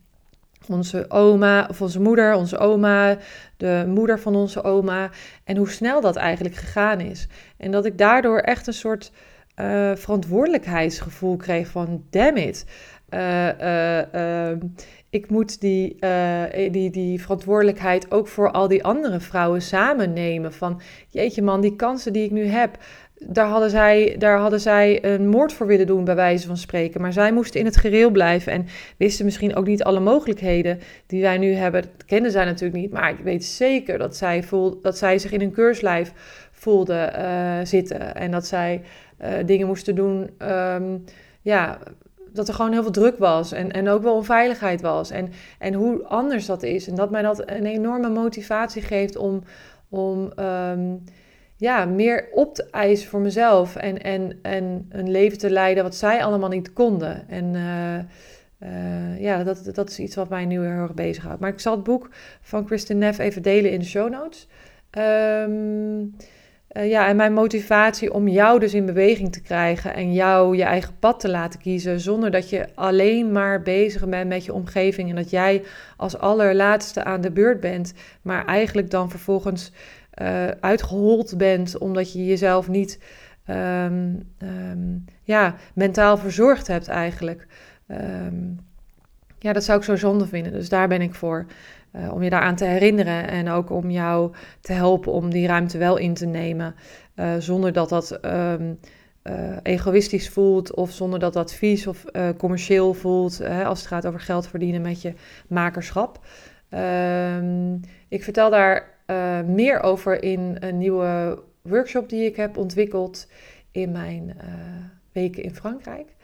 Onze 0.66 1.04
oma 1.08 1.66
of 1.70 1.82
onze 1.82 2.00
moeder, 2.00 2.34
onze 2.34 2.58
oma, 2.58 3.16
de 3.56 3.84
moeder 3.88 4.20
van 4.20 4.34
onze 4.34 4.62
oma. 4.62 5.10
En 5.44 5.56
hoe 5.56 5.70
snel 5.70 6.00
dat 6.00 6.16
eigenlijk 6.16 6.54
gegaan 6.54 7.00
is. 7.00 7.26
En 7.56 7.70
dat 7.70 7.84
ik 7.84 7.98
daardoor 7.98 8.38
echt 8.38 8.66
een 8.66 8.72
soort 8.72 9.12
uh, 9.56 9.90
verantwoordelijkheidsgevoel 9.94 11.36
kreeg 11.36 11.68
van 11.68 12.04
damn 12.10 12.36
it. 12.36 12.66
Uh, 13.10 14.50
ik 15.10 15.30
moet 15.30 15.60
die, 15.60 15.98
die, 16.70 16.90
die 16.90 17.20
verantwoordelijkheid 17.22 18.10
ook 18.10 18.28
voor 18.28 18.50
al 18.50 18.68
die 18.68 18.84
andere 18.84 19.20
vrouwen 19.20 19.62
samen 19.62 20.12
nemen. 20.12 20.52
Van 20.52 20.80
jeetje 21.08 21.42
man, 21.42 21.60
die 21.60 21.76
kansen 21.76 22.12
die 22.12 22.24
ik 22.24 22.30
nu 22.30 22.44
heb, 22.46 22.78
daar 23.26 23.46
hadden, 23.46 23.70
zij, 23.70 24.14
daar 24.18 24.38
hadden 24.38 24.60
zij 24.60 25.04
een 25.04 25.28
moord 25.28 25.52
voor 25.52 25.66
willen 25.66 25.86
doen, 25.86 26.04
bij 26.04 26.14
wijze 26.14 26.46
van 26.46 26.56
spreken. 26.56 27.00
Maar 27.00 27.12
zij 27.12 27.32
moesten 27.32 27.60
in 27.60 27.66
het 27.66 27.76
gereel 27.76 28.10
blijven 28.10 28.52
en 28.52 28.66
wisten 28.96 29.24
misschien 29.24 29.56
ook 29.56 29.66
niet 29.66 29.82
alle 29.82 30.00
mogelijkheden 30.00 30.80
die 31.06 31.22
wij 31.22 31.38
nu 31.38 31.52
hebben. 31.52 31.82
Dat 31.82 32.04
kenden 32.06 32.30
zij 32.30 32.44
natuurlijk 32.44 32.80
niet, 32.80 32.92
maar 32.92 33.10
ik 33.10 33.18
weet 33.18 33.44
zeker 33.44 33.98
dat 33.98 34.16
zij, 34.16 34.42
voel, 34.42 34.80
dat 34.82 34.98
zij 34.98 35.18
zich 35.18 35.32
in 35.32 35.40
een 35.40 35.52
keurslijf 35.52 36.12
voelden 36.52 37.12
uh, 37.18 37.54
zitten. 37.62 38.14
En 38.14 38.30
dat 38.30 38.46
zij 38.46 38.82
uh, 39.22 39.28
dingen 39.46 39.66
moesten 39.66 39.94
doen. 39.94 40.30
Um, 40.38 41.04
ja, 41.40 41.78
dat 42.32 42.48
er 42.48 42.54
gewoon 42.54 42.72
heel 42.72 42.82
veel 42.82 42.90
druk 42.90 43.18
was 43.18 43.52
en, 43.52 43.72
en 43.72 43.88
ook 43.88 44.02
wel 44.02 44.14
onveiligheid 44.14 44.80
was. 44.80 45.10
En, 45.10 45.30
en 45.58 45.74
hoe 45.74 46.04
anders 46.04 46.46
dat 46.46 46.62
is. 46.62 46.88
En 46.88 46.94
dat 46.94 47.10
mij 47.10 47.22
dat 47.22 47.50
een 47.50 47.66
enorme 47.66 48.08
motivatie 48.08 48.82
geeft 48.82 49.16
om, 49.16 49.42
om 49.88 50.32
um, 50.38 51.04
ja, 51.58 51.84
meer 51.84 52.28
op 52.32 52.54
te 52.54 52.68
eisen 52.70 53.08
voor 53.08 53.20
mezelf. 53.20 53.76
En, 53.76 54.02
en, 54.02 54.38
en 54.42 54.86
een 54.88 55.10
leven 55.10 55.38
te 55.38 55.50
leiden 55.50 55.82
wat 55.82 55.94
zij 55.94 56.24
allemaal 56.24 56.48
niet 56.48 56.72
konden. 56.72 57.28
En 57.28 57.54
uh, 57.54 57.98
uh, 58.70 59.20
ja, 59.20 59.44
dat, 59.44 59.70
dat 59.72 59.90
is 59.90 59.98
iets 59.98 60.14
wat 60.14 60.28
mij 60.28 60.44
nu 60.44 60.60
heel 60.60 60.70
erg 60.70 60.94
bezighoudt. 60.94 61.40
Maar 61.40 61.52
ik 61.52 61.60
zal 61.60 61.74
het 61.74 61.84
boek 61.84 62.08
van 62.40 62.64
Kristen 62.64 62.98
Neff 62.98 63.18
even 63.18 63.42
delen 63.42 63.70
in 63.70 63.78
de 63.78 63.84
show 63.84 64.10
notes. 64.10 64.48
Um, 64.98 66.14
uh, 66.72 66.88
ja, 66.88 67.08
en 67.08 67.16
mijn 67.16 67.32
motivatie 67.32 68.12
om 68.12 68.28
jou 68.28 68.58
dus 68.58 68.74
in 68.74 68.86
beweging 68.86 69.32
te 69.32 69.42
krijgen 69.42 69.94
en 69.94 70.12
jou 70.12 70.56
je 70.56 70.62
eigen 70.62 70.98
pad 70.98 71.20
te 71.20 71.28
laten 71.28 71.60
kiezen, 71.60 72.00
zonder 72.00 72.30
dat 72.30 72.50
je 72.50 72.68
alleen 72.74 73.32
maar 73.32 73.62
bezig 73.62 74.08
bent 74.08 74.28
met 74.28 74.44
je 74.44 74.52
omgeving 74.52 75.10
en 75.10 75.16
dat 75.16 75.30
jij 75.30 75.62
als 75.96 76.18
allerlaatste 76.18 77.04
aan 77.04 77.20
de 77.20 77.30
beurt 77.30 77.60
bent, 77.60 77.94
maar 78.22 78.46
eigenlijk 78.46 78.90
dan 78.90 79.10
vervolgens 79.10 79.72
uh, 80.22 80.48
uitgehold 80.60 81.36
bent 81.36 81.78
omdat 81.78 82.12
je 82.12 82.26
jezelf 82.26 82.68
niet 82.68 82.98
um, 83.48 84.22
um, 84.38 85.04
ja, 85.22 85.54
mentaal 85.74 86.16
verzorgd 86.16 86.66
hebt 86.66 86.88
eigenlijk. 86.88 87.46
Um, 87.88 88.60
ja, 89.38 89.52
dat 89.52 89.64
zou 89.64 89.78
ik 89.78 89.84
zo 89.84 89.96
zonde 89.96 90.26
vinden, 90.26 90.52
dus 90.52 90.68
daar 90.68 90.88
ben 90.88 91.00
ik 91.00 91.14
voor. 91.14 91.46
Uh, 91.92 92.12
om 92.12 92.22
je 92.22 92.30
daaraan 92.30 92.56
te 92.56 92.64
herinneren 92.64 93.28
en 93.28 93.48
ook 93.48 93.70
om 93.70 93.90
jou 93.90 94.32
te 94.60 94.72
helpen 94.72 95.12
om 95.12 95.30
die 95.30 95.46
ruimte 95.46 95.78
wel 95.78 95.96
in 95.96 96.14
te 96.14 96.26
nemen. 96.26 96.74
Uh, 97.16 97.34
zonder 97.38 97.72
dat 97.72 97.88
dat 97.88 98.20
egoïstisch 99.62 100.28
voelt 100.28 100.74
of 100.74 100.90
zonder 100.90 101.18
dat 101.18 101.32
dat 101.32 101.54
vies 101.54 101.86
of 101.86 102.04
commercieel 102.36 102.94
voelt. 102.94 103.42
als 103.64 103.78
het 103.78 103.88
gaat 103.88 104.06
over 104.06 104.20
geld 104.20 104.48
verdienen 104.48 104.80
met 104.80 105.02
je 105.02 105.14
makerschap. 105.48 106.18
Ik 108.08 108.22
vertel 108.24 108.50
daar 108.50 108.97
meer 109.46 109.80
over 109.80 110.22
in 110.22 110.56
een 110.58 110.78
nieuwe 110.78 111.42
workshop 111.62 112.08
die 112.08 112.24
ik 112.24 112.36
heb 112.36 112.56
ontwikkeld 112.56 113.28
in 113.70 113.92
mijn 113.92 114.36
weken 115.12 115.42
in 115.42 115.54
Frankrijk. 115.54 116.16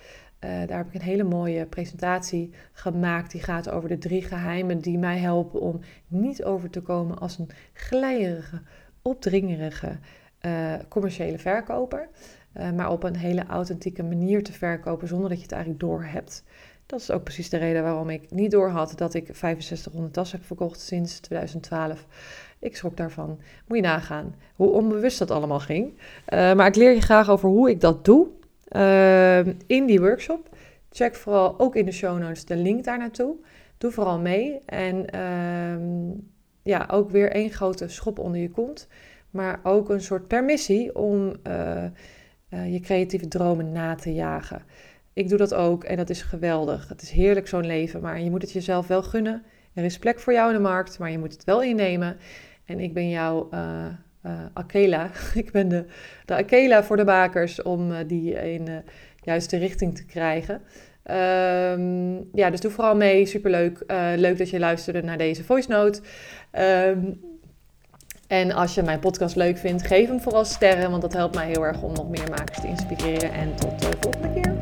Uh, 0.44 0.50
daar 0.66 0.78
heb 0.78 0.86
ik 0.86 0.94
een 0.94 1.06
hele 1.06 1.24
mooie 1.24 1.66
presentatie 1.66 2.50
gemaakt. 2.72 3.30
Die 3.30 3.42
gaat 3.42 3.70
over 3.70 3.88
de 3.88 3.98
drie 3.98 4.22
geheimen 4.22 4.78
die 4.78 4.98
mij 4.98 5.18
helpen 5.18 5.60
om 5.60 5.80
niet 6.08 6.44
over 6.44 6.70
te 6.70 6.80
komen 6.80 7.18
als 7.18 7.38
een 7.38 7.50
glijerige, 7.72 8.60
opdringerige 9.02 9.98
commerciële 10.88 11.38
verkoper. 11.38 12.08
Maar 12.74 12.90
op 12.90 13.02
een 13.02 13.16
hele 13.16 13.46
authentieke 13.46 14.02
manier 14.02 14.42
te 14.42 14.52
verkopen 14.52 15.08
zonder 15.08 15.28
dat 15.28 15.36
je 15.36 15.42
het 15.42 15.52
eigenlijk 15.52 15.82
door 15.82 16.04
hebt. 16.04 16.44
Dat 16.86 17.00
is 17.00 17.10
ook 17.10 17.22
precies 17.22 17.48
de 17.48 17.56
reden 17.56 17.82
waarom 17.82 18.10
ik 18.10 18.30
niet 18.30 18.50
door 18.50 18.68
had 18.68 18.92
dat 18.96 19.14
ik 19.14 19.26
6500 19.26 20.12
tassen 20.12 20.38
heb 20.38 20.46
verkocht 20.46 20.80
sinds 20.80 21.20
2012. 21.20 22.06
Ik 22.64 22.76
schrok 22.76 22.96
daarvan. 22.96 23.38
Moet 23.66 23.76
je 23.76 23.82
nagaan 23.82 24.34
hoe 24.54 24.70
onbewust 24.70 25.18
dat 25.18 25.30
allemaal 25.30 25.60
ging. 25.60 25.92
maar 26.30 26.66
ik 26.66 26.76
leer 26.76 26.94
je 26.94 27.00
graag 27.00 27.30
over 27.30 27.48
hoe 27.48 27.70
ik 27.70 27.80
dat 27.80 28.04
doe. 28.04 28.28
Uh, 28.76 29.46
in 29.66 29.86
die 29.86 30.00
workshop. 30.00 30.48
Check 30.90 31.14
vooral 31.14 31.58
ook 31.58 31.76
in 31.76 31.84
de 31.84 31.92
show 31.92 32.18
notes 32.18 32.44
de 32.44 32.56
link 32.56 32.84
daar 32.84 32.98
naartoe. 32.98 33.34
doe 33.78 33.90
vooral 33.90 34.18
mee. 34.18 34.60
En 34.66 35.10
ehm, 35.10 36.18
ja, 36.62 36.88
ook 36.90 37.10
weer 37.10 37.30
één 37.30 37.50
grote 37.50 37.88
schop 37.88 38.18
onder 38.18 38.40
je 38.40 38.50
kont. 38.50 38.88
Maar 39.30 39.60
ook 39.62 39.90
een 39.90 40.00
soort 40.00 40.28
permissie 40.28 40.94
om 40.94 41.36
eh, 41.42 41.84
eh, 41.84 41.92
je 42.72 42.80
creatieve 42.80 43.28
dromen 43.28 43.72
na 43.72 43.94
te 43.94 44.14
jagen. 44.14 44.62
Ik 45.12 45.28
doe 45.28 45.38
dat 45.38 45.54
ook 45.54 45.84
en 45.84 45.96
dat 45.96 46.10
is 46.10 46.22
geweldig. 46.22 46.88
Het 46.88 47.02
is 47.02 47.10
heerlijk 47.10 47.48
zo'n 47.48 47.66
leven, 47.66 48.00
maar 48.00 48.20
je 48.20 48.30
moet 48.30 48.42
het 48.42 48.52
jezelf 48.52 48.86
wel 48.86 49.02
gunnen. 49.02 49.42
Er 49.74 49.84
is 49.84 49.98
plek 49.98 50.20
voor 50.20 50.32
jou 50.32 50.48
in 50.48 50.56
de 50.56 50.62
markt, 50.62 50.98
maar 50.98 51.10
je 51.10 51.18
moet 51.18 51.32
het 51.32 51.44
wel 51.44 51.62
innemen. 51.62 52.16
En 52.64 52.80
ik 52.80 52.94
ben 52.94 53.08
jouw 53.08 53.48
uh, 53.54 53.86
uh, 54.26 54.32
Akela. 54.52 55.10
ik 55.34 55.52
ben 55.52 55.68
de, 55.68 55.84
de 56.24 56.34
Akela 56.34 56.84
voor 56.84 56.96
de 56.96 57.04
makers 57.04 57.62
om 57.62 57.90
uh, 57.90 57.96
die 58.06 58.52
in 58.52 58.64
de 58.64 58.82
juiste 59.22 59.56
richting 59.56 59.96
te 59.96 60.04
krijgen. 60.04 60.54
Um, 61.10 62.28
ja, 62.32 62.50
dus 62.50 62.60
doe 62.60 62.70
vooral 62.70 62.96
mee. 62.96 63.26
Superleuk. 63.26 63.84
leuk 64.16 64.38
dat 64.38 64.50
je 64.50 64.58
luisterde 64.58 65.02
naar 65.02 65.18
deze 65.18 65.44
voice 65.44 65.70
note. 65.70 66.00
Um, 66.52 67.20
en 68.26 68.52
als 68.52 68.74
je 68.74 68.82
mijn 68.82 68.98
podcast 68.98 69.36
leuk 69.36 69.58
vindt, 69.58 69.86
geef 69.86 70.08
hem 70.08 70.20
vooral 70.20 70.44
sterren, 70.44 70.90
want 70.90 71.02
dat 71.02 71.12
helpt 71.12 71.34
mij 71.34 71.46
heel 71.46 71.64
erg 71.64 71.82
om 71.82 71.92
nog 71.92 72.08
meer 72.08 72.30
makers 72.30 72.60
te 72.60 72.66
inspireren. 72.66 73.32
En 73.32 73.54
tot 73.54 73.80
de 73.80 73.96
volgende 74.00 74.40
keer. 74.40 74.53